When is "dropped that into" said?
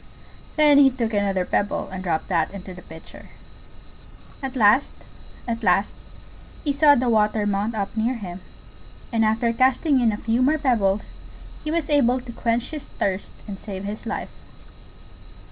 2.03-2.73